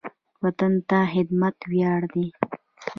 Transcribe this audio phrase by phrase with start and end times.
[0.43, 2.25] وطن ته خدمت ویاړ دی